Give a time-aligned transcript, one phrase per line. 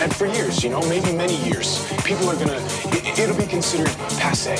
[0.00, 2.56] And for years, you know, maybe many years, people are gonna,
[2.96, 4.56] it, it'll be considered passe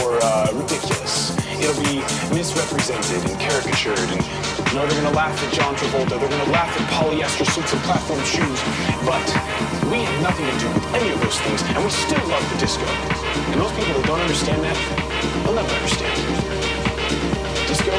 [0.00, 1.36] or uh, ridiculous.
[1.60, 2.00] It'll be
[2.32, 4.00] misrepresented and caricatured.
[4.00, 4.24] And,
[4.72, 6.18] you know, they're gonna laugh at John Travolta.
[6.18, 8.60] They're gonna laugh at polyester suits and platform shoes.
[9.04, 9.24] But
[9.92, 12.58] we have nothing to do with any of those things, and we still love the
[12.58, 12.88] disco.
[13.52, 14.78] And those people that don't understand that,
[15.44, 16.16] they'll never understand.
[17.68, 17.92] Disco,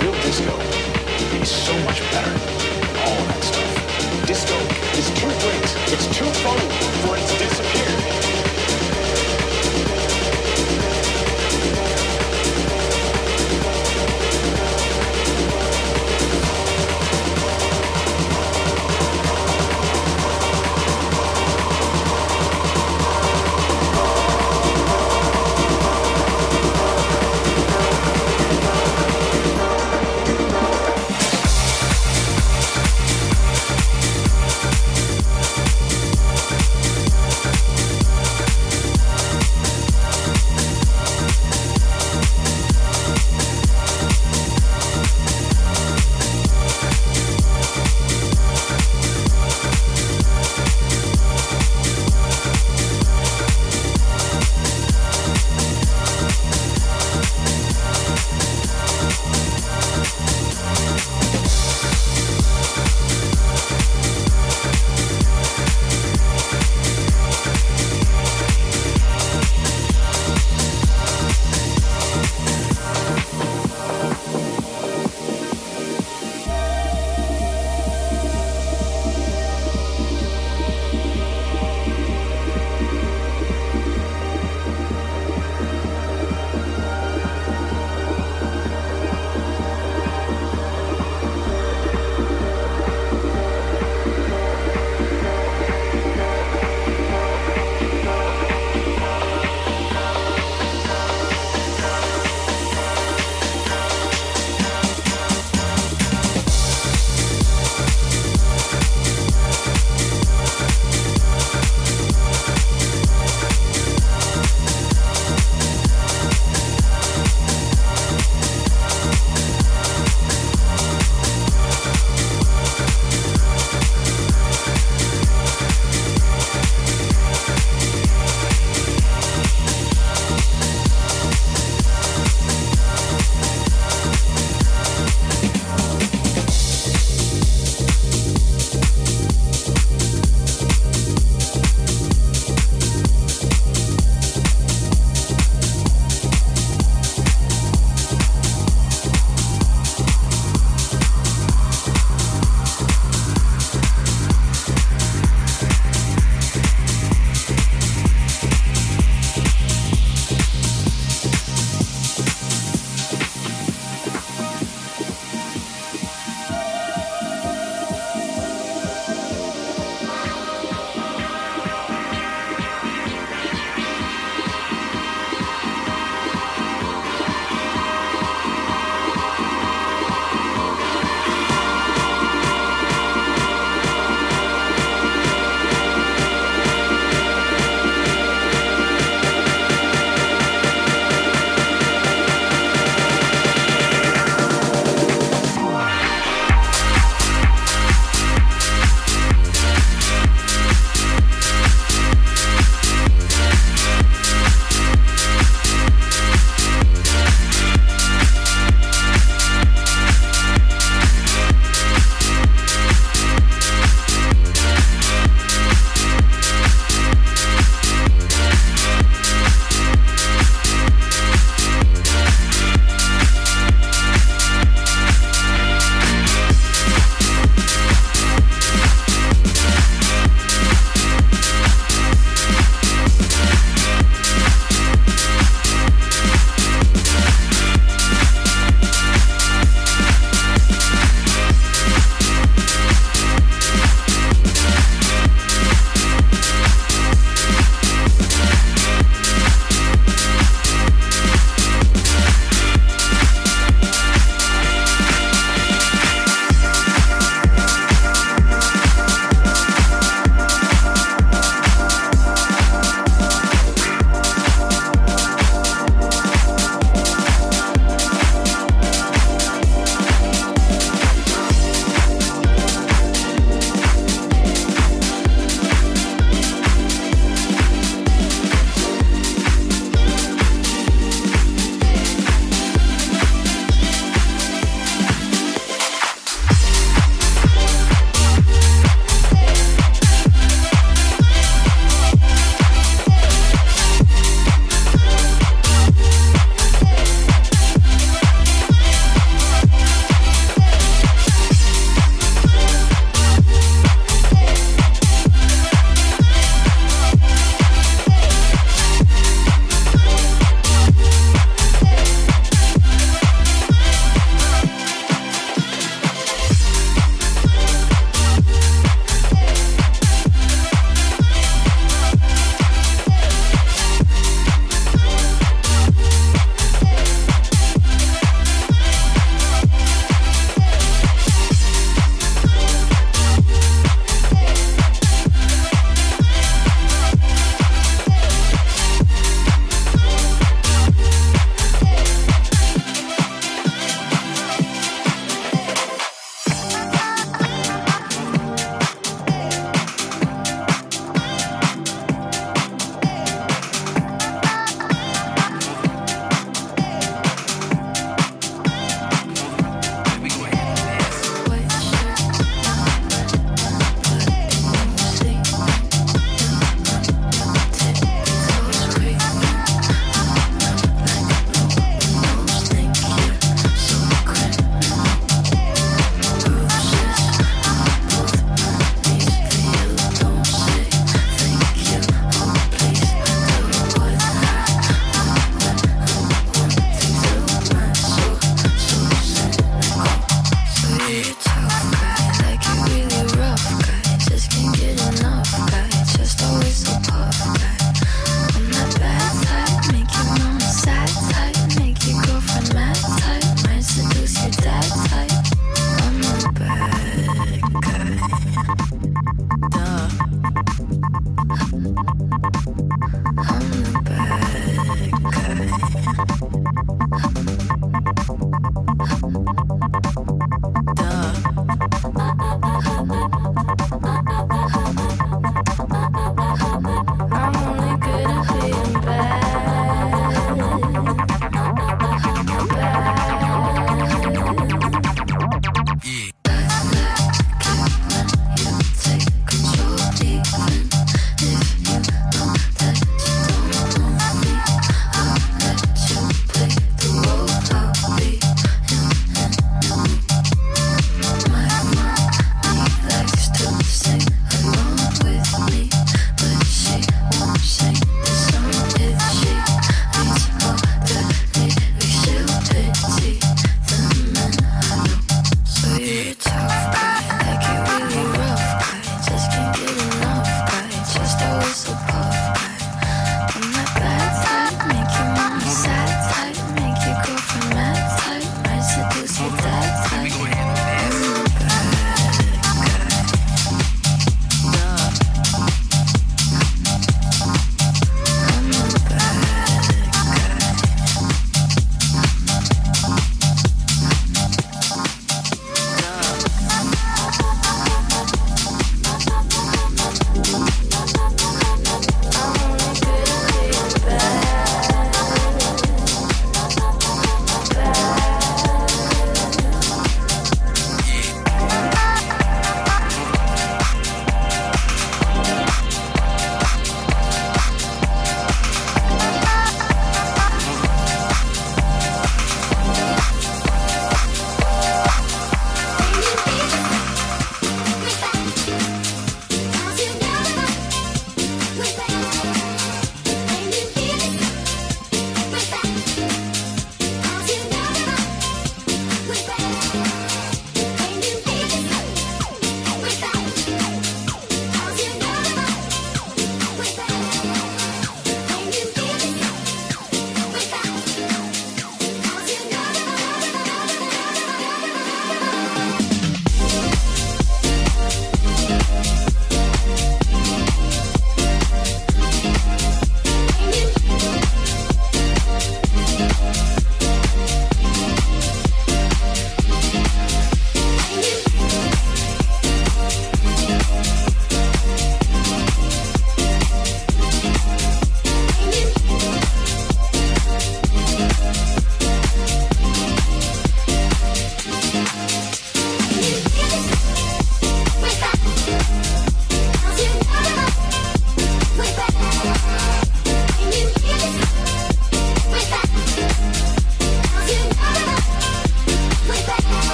[0.00, 0.52] real disco,
[1.38, 3.61] is so much better than all of that stuff.
[4.26, 4.54] Disco
[4.96, 6.58] is too great, it's too fun
[7.02, 7.61] for its to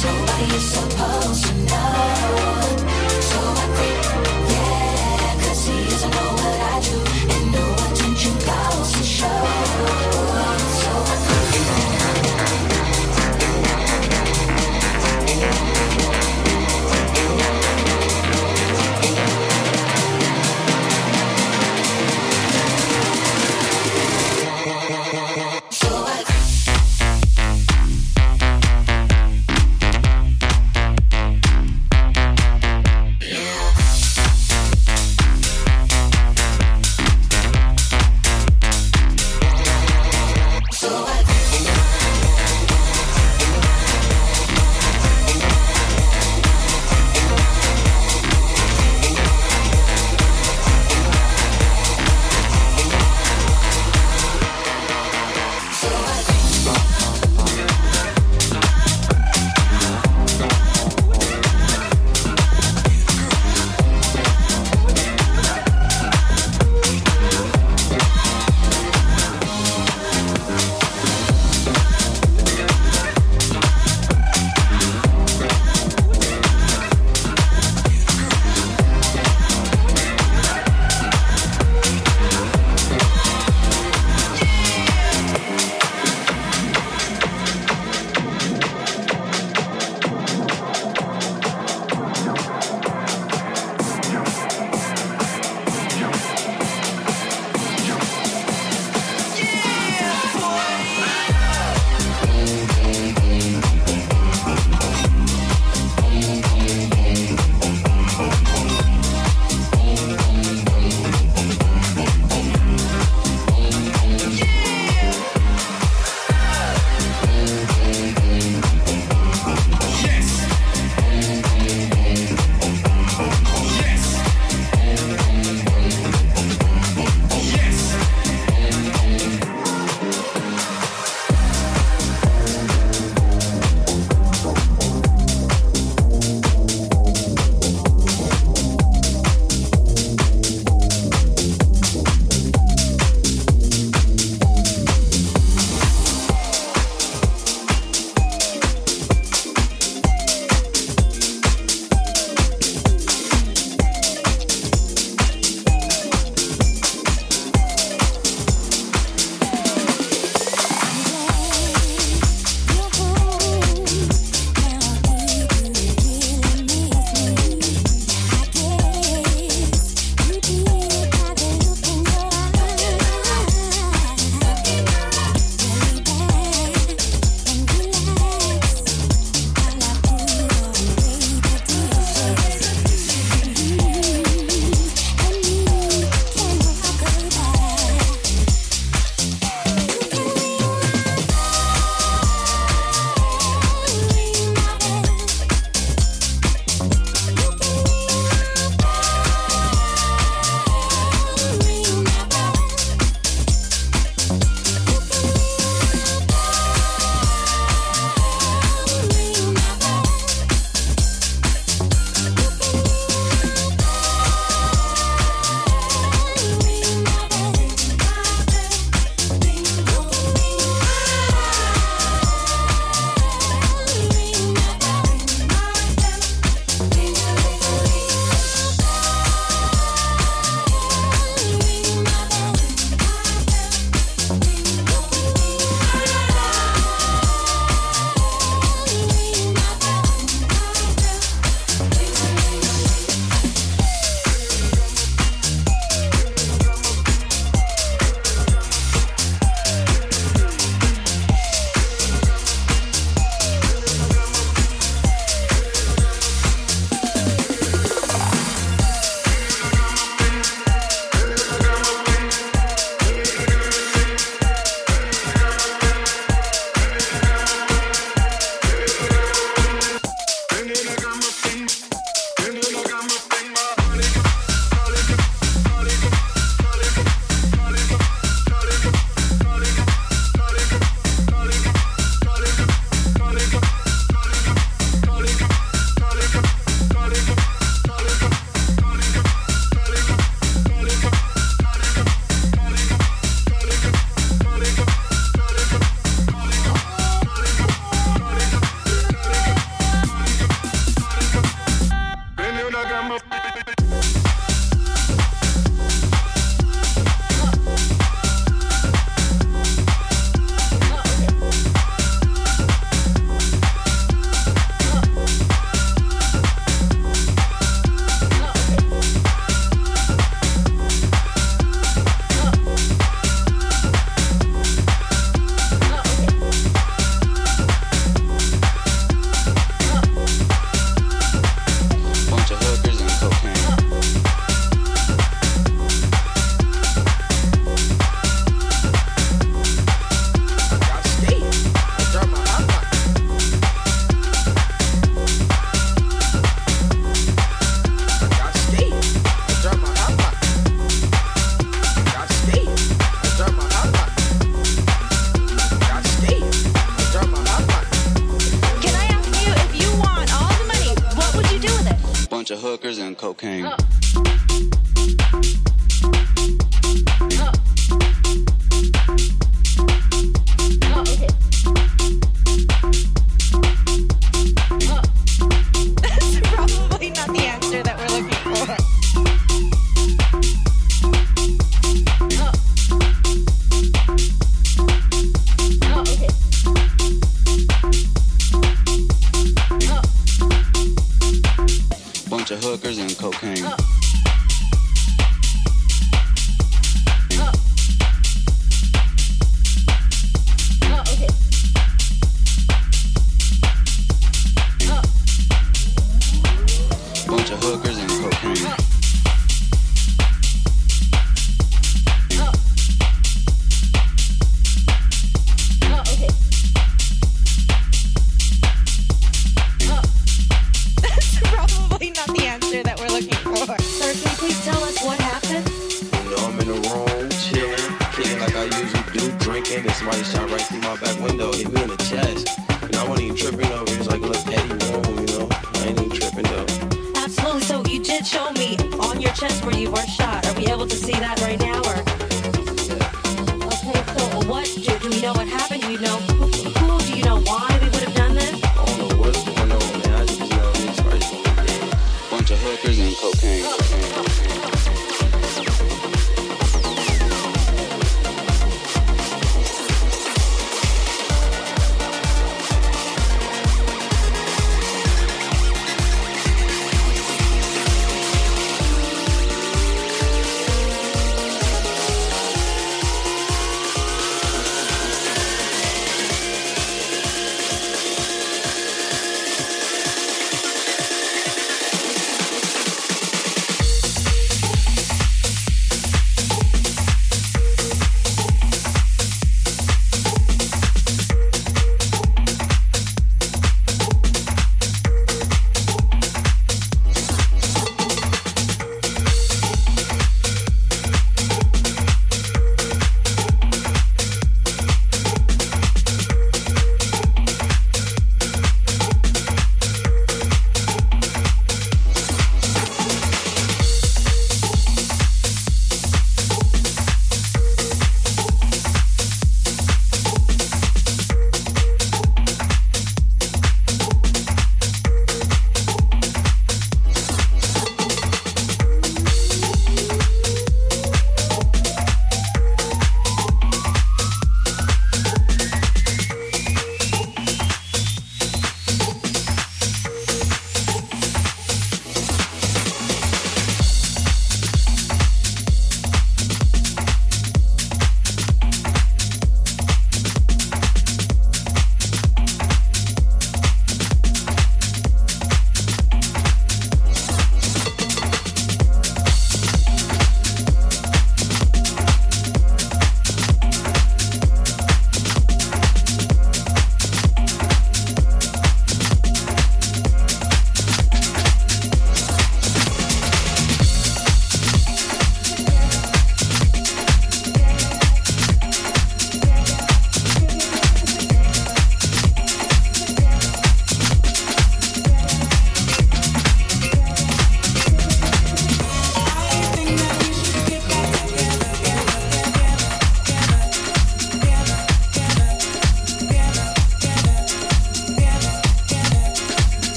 [0.00, 2.09] So what are you supposed to know?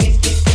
[0.00, 0.47] it's, get.